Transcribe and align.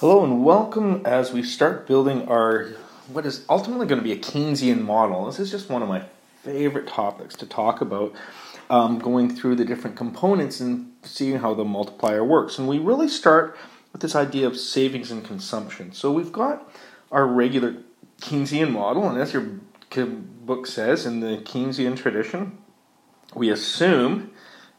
Hello 0.00 0.24
and 0.24 0.44
welcome 0.44 1.02
as 1.04 1.32
we 1.32 1.44
start 1.44 1.86
building 1.86 2.26
our 2.26 2.64
what 3.12 3.24
is 3.24 3.44
ultimately 3.48 3.86
going 3.86 4.00
to 4.00 4.04
be 4.04 4.10
a 4.10 4.16
Keynesian 4.16 4.80
model. 4.82 5.26
This 5.26 5.38
is 5.38 5.52
just 5.52 5.70
one 5.70 5.82
of 5.82 5.88
my 5.88 6.02
favorite 6.42 6.88
topics 6.88 7.36
to 7.36 7.46
talk 7.46 7.80
about, 7.80 8.12
um, 8.68 8.98
going 8.98 9.32
through 9.32 9.54
the 9.54 9.64
different 9.64 9.94
components 9.96 10.58
and 10.58 10.90
seeing 11.04 11.38
how 11.38 11.54
the 11.54 11.64
multiplier 11.64 12.24
works. 12.24 12.58
And 12.58 12.66
we 12.66 12.80
really 12.80 13.06
start 13.06 13.56
with 13.92 14.02
this 14.02 14.16
idea 14.16 14.48
of 14.48 14.58
savings 14.58 15.12
and 15.12 15.24
consumption. 15.24 15.92
So 15.92 16.10
we've 16.10 16.32
got 16.32 16.68
our 17.12 17.24
regular 17.24 17.76
Keynesian 18.20 18.72
model, 18.72 19.08
and 19.08 19.16
as 19.16 19.32
your 19.32 19.42
book 19.42 20.66
says 20.66 21.06
in 21.06 21.20
the 21.20 21.36
Keynesian 21.36 21.96
tradition, 21.96 22.58
we 23.32 23.48
assume 23.48 24.32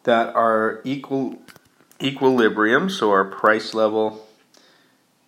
that 0.03 0.35
our 0.35 0.81
equal 0.83 1.37
equilibrium, 2.03 2.89
so 2.89 3.11
our 3.11 3.23
price 3.23 3.73
level 3.73 4.27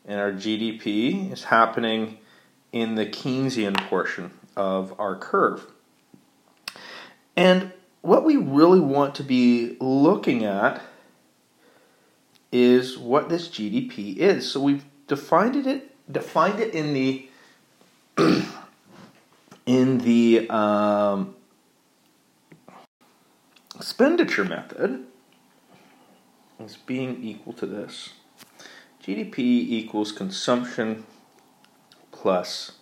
and 0.08 0.20
our 0.20 0.32
GDP 0.32 1.32
is 1.32 1.44
happening 1.46 2.18
in 2.72 2.96
the 2.96 3.06
Keynesian 3.06 3.76
portion 3.88 4.32
of 4.56 4.98
our 5.00 5.16
curve. 5.16 5.68
And 7.36 7.72
what 8.02 8.24
we 8.24 8.38
really 8.38 8.80
want 8.80 9.16
to 9.16 9.24
be 9.24 9.76
looking 9.80 10.46
at 10.46 10.82
is 12.52 12.98
what 12.98 13.30
this 13.30 13.50
GDP 13.50 14.16
is. 14.16 14.50
So 14.50 14.62
we've 14.62 14.86
defined 15.08 15.68
it 15.68 15.94
defined 16.12 16.60
it 16.60 16.74
in 16.74 16.94
the 16.94 17.28
in 19.66 19.98
the 20.00 20.50
um, 20.50 21.36
expenditure 23.76 24.46
method 24.46 25.06
as 26.60 26.78
being 26.78 27.22
equal 27.24 27.54
to 27.54 27.66
this. 27.66 28.14
GDP 29.08 29.38
equals 29.40 30.12
consumption 30.12 31.06
plus 32.12 32.74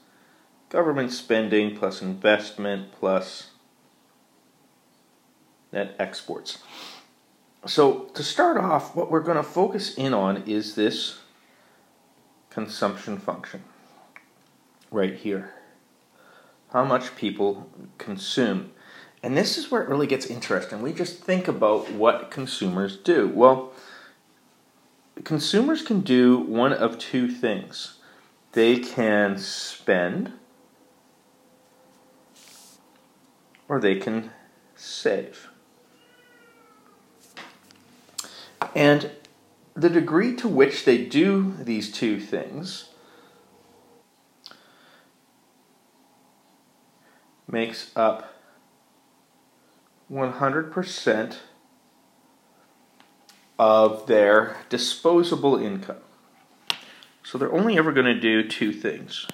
government 0.69 1.11
spending 1.11 1.77
plus 1.77 2.01
investment 2.01 2.91
plus 2.91 3.51
net 5.71 5.95
exports. 5.99 6.57
So, 7.67 8.09
to 8.15 8.23
start 8.23 8.57
off, 8.57 8.95
what 8.95 9.11
we're 9.11 9.21
going 9.21 9.37
to 9.37 9.43
focus 9.43 9.93
in 9.93 10.15
on 10.15 10.43
is 10.47 10.73
this 10.73 11.19
consumption 12.49 13.17
function 13.17 13.63
right 14.89 15.13
here. 15.13 15.53
How 16.71 16.85
much 16.85 17.15
people 17.15 17.69
consume. 17.99 18.71
And 19.21 19.37
this 19.37 19.59
is 19.59 19.69
where 19.69 19.83
it 19.83 19.89
really 19.89 20.07
gets 20.07 20.25
interesting. 20.25 20.81
We 20.81 20.91
just 20.91 21.23
think 21.23 21.47
about 21.47 21.91
what 21.91 22.31
consumers 22.31 22.97
do. 22.97 23.27
Well, 23.27 23.73
consumers 25.23 25.81
can 25.81 26.01
do 26.01 26.37
one 26.37 26.73
of 26.73 26.97
two 26.97 27.27
things 27.27 27.99
they 28.51 28.79
can 28.79 29.37
spend 29.37 30.31
or 33.67 33.79
they 33.79 33.95
can 33.95 34.31
save. 34.75 35.49
And 38.75 39.11
the 39.73 39.89
degree 39.89 40.35
to 40.37 40.47
which 40.47 40.85
they 40.85 41.03
do 41.03 41.53
these 41.59 41.91
two 41.91 42.19
things 42.19 42.89
makes 47.47 47.91
up 47.95 48.33
100% 50.11 51.35
of 53.57 54.07
their 54.07 54.57
disposable 54.69 55.57
income. 55.57 55.97
So 57.23 57.37
they're 57.37 57.53
only 57.53 57.77
ever 57.77 57.91
going 57.91 58.05
to 58.05 58.19
do 58.19 58.47
two 58.47 58.71
things. 58.71 59.27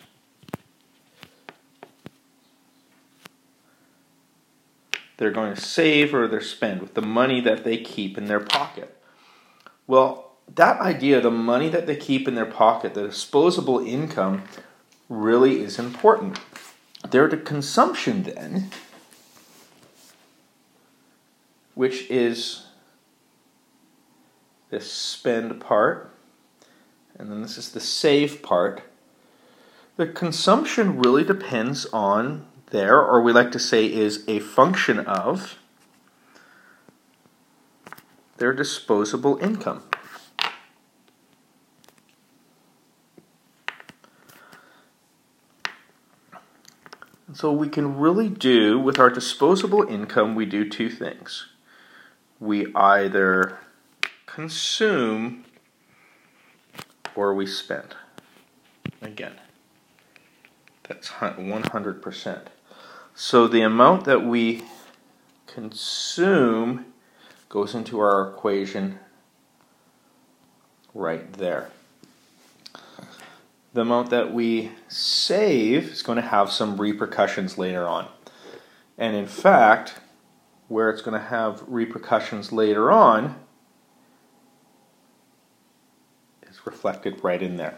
They're 5.18 5.32
going 5.32 5.54
to 5.54 5.62
save 5.62 6.16
or 6.16 6.28
they're 6.28 6.42
spend 6.42 6.82
with 6.82 6.94
the 6.96 7.02
money 7.02 7.42
that 7.42 7.64
they 7.64 7.78
keep 7.78 8.18
in 8.18 8.26
their 8.26 8.40
pocket. 8.40 8.98
Well, 9.86 10.32
that 10.56 10.80
idea, 10.80 11.22
the 11.22 11.30
money 11.30 11.70
that 11.70 11.86
they 11.86 11.96
keep 11.96 12.28
in 12.28 12.36
their 12.36 12.46
pocket, 12.46 12.94
the 12.94 13.08
disposable 13.08 13.86
income, 13.86 14.44
really 15.10 15.62
is 15.62 15.78
important. 15.78 16.40
Their 17.10 17.28
consumption, 17.28 18.24
then, 18.24 18.72
which 21.76 22.10
is 22.10 22.68
this 24.72 24.92
spend 24.92 25.60
part, 25.60 26.10
and 27.20 27.30
then 27.30 27.42
this 27.42 27.58
is 27.58 27.74
the 27.74 27.80
save 27.80 28.42
part. 28.42 28.82
The 29.98 30.08
consumption 30.08 30.98
really 31.00 31.26
depends 31.26 31.86
on 31.88 32.48
there, 32.72 33.00
or 33.00 33.22
we 33.22 33.34
like 33.34 33.52
to 33.52 33.60
say 33.60 33.86
is 33.86 34.24
a 34.30 34.40
function 34.40 35.00
of 35.00 35.60
their 38.38 38.54
disposable 38.54 39.38
income. 39.38 39.84
So 47.34 47.52
we 47.52 47.68
can 47.68 47.98
really 47.98 48.30
do 48.30 48.80
with 48.80 49.00
our 49.00 49.10
disposable 49.10 49.84
income, 49.84 50.34
we 50.34 50.46
do 50.46 50.68
two 50.68 50.90
things. 50.90 51.48
We 52.40 52.74
either 52.74 53.60
consume 54.34 55.44
or 57.16 57.34
we 57.34 57.46
spend. 57.46 57.96
Again, 59.02 59.34
that's 60.84 61.10
100%. 61.10 62.42
So 63.14 63.48
the 63.48 63.62
amount 63.62 64.06
that 64.06 64.26
we 64.26 64.64
consume 65.48 66.86
goes 67.50 67.76
into 67.76 68.00
our 68.00 68.30
equation 68.30 69.00
right 70.94 71.34
there. 71.34 71.70
The 73.74 73.82
amount 73.82 74.12
that 74.12 74.34
we 74.34 74.72
save 74.88 75.92
is 75.92 76.02
going 76.02 76.18
to 76.18 76.22
have 76.22 76.52
some 76.52 76.80
repercussions 76.80 77.58
later 77.58 77.86
on. 77.86 78.08
And 78.98 79.14
in 79.14 79.28
fact, 79.28 79.96
where 80.70 80.90
it's 80.90 81.02
going 81.02 81.20
to 81.20 81.28
have 81.28 81.64
repercussions 81.68 82.54
later 82.54 82.92
on 82.92 83.36
reflected 86.66 87.24
right 87.24 87.42
in 87.42 87.58
there. 87.58 87.78